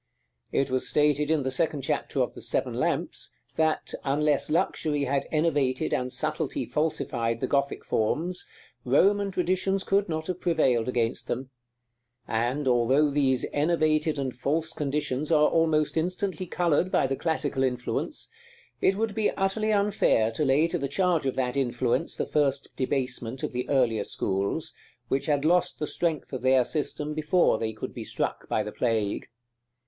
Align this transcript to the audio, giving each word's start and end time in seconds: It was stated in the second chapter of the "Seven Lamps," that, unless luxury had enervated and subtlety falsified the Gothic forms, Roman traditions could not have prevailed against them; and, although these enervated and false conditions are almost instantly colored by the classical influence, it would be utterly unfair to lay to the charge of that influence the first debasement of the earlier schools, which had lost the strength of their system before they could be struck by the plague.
It 0.51 0.71
was 0.71 0.89
stated 0.89 1.29
in 1.29 1.43
the 1.43 1.51
second 1.51 1.83
chapter 1.83 2.21
of 2.23 2.33
the 2.33 2.41
"Seven 2.41 2.73
Lamps," 2.73 3.35
that, 3.55 3.93
unless 4.03 4.49
luxury 4.49 5.03
had 5.03 5.27
enervated 5.31 5.93
and 5.93 6.11
subtlety 6.11 6.65
falsified 6.65 7.39
the 7.39 7.45
Gothic 7.45 7.85
forms, 7.85 8.47
Roman 8.83 9.29
traditions 9.29 9.83
could 9.83 10.09
not 10.09 10.25
have 10.25 10.41
prevailed 10.41 10.87
against 10.89 11.27
them; 11.27 11.51
and, 12.27 12.67
although 12.67 13.11
these 13.11 13.45
enervated 13.53 14.17
and 14.17 14.35
false 14.35 14.73
conditions 14.73 15.31
are 15.31 15.47
almost 15.49 15.95
instantly 15.95 16.47
colored 16.47 16.91
by 16.91 17.05
the 17.05 17.15
classical 17.15 17.61
influence, 17.61 18.27
it 18.81 18.95
would 18.95 19.13
be 19.13 19.29
utterly 19.29 19.71
unfair 19.71 20.31
to 20.31 20.43
lay 20.43 20.67
to 20.69 20.79
the 20.79 20.87
charge 20.87 21.27
of 21.27 21.35
that 21.35 21.55
influence 21.55 22.17
the 22.17 22.25
first 22.25 22.69
debasement 22.75 23.43
of 23.43 23.51
the 23.51 23.69
earlier 23.69 24.03
schools, 24.03 24.73
which 25.09 25.27
had 25.27 25.45
lost 25.45 25.77
the 25.77 25.85
strength 25.85 26.33
of 26.33 26.41
their 26.41 26.65
system 26.65 27.13
before 27.13 27.59
they 27.59 27.71
could 27.71 27.93
be 27.93 28.03
struck 28.03 28.49
by 28.49 28.63
the 28.63 28.71
plague. 28.71 29.27